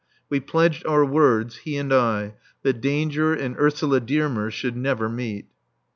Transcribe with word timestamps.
We 0.29 0.39
pledged 0.39 0.83
our 0.87 1.05
words, 1.05 1.57
he 1.57 1.77
and 1.77 1.93
I, 1.93 2.33
that 2.63 2.81
danger 2.81 3.35
and 3.35 3.55
Ursula 3.55 3.99
Dearmer 3.99 4.49
should 4.49 4.75
never 4.75 5.07
meet. 5.07 5.45